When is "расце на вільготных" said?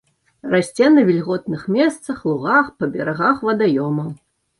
0.51-1.65